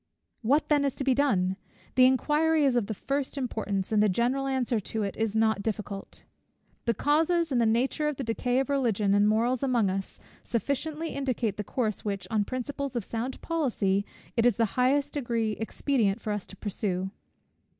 What 0.41 0.67
then 0.67 0.83
is 0.83 0.95
to 0.95 1.03
be 1.03 1.13
done? 1.13 1.57
The 1.93 2.07
inquiry 2.07 2.65
is 2.65 2.75
of 2.75 2.87
the 2.87 2.93
first 2.95 3.37
importance, 3.37 3.91
and 3.91 4.01
the 4.01 4.09
general 4.09 4.47
answer 4.47 4.79
to 4.79 5.03
it 5.03 5.15
is 5.15 5.35
not 5.35 5.61
difficult. 5.61 6.23
The 6.85 6.95
causes 6.95 7.51
and 7.51 7.61
nature 7.71 8.07
of 8.07 8.15
the 8.17 8.23
decay 8.23 8.57
of 8.59 8.67
Religion 8.67 9.13
and 9.13 9.27
morals 9.29 9.61
among 9.61 9.91
us 9.91 10.19
sufficiently 10.43 11.09
indicate 11.09 11.57
the 11.57 11.63
course, 11.63 12.03
which, 12.03 12.27
on 12.31 12.45
principles 12.45 12.95
of 12.95 13.05
sound 13.05 13.39
policy, 13.41 14.03
it 14.35 14.43
is 14.43 14.55
in 14.55 14.63
the 14.63 14.73
highest 14.73 15.13
degree 15.13 15.51
expedient 15.51 16.19
for 16.19 16.33
us 16.33 16.47
to 16.47 16.55
pursue. 16.55 17.11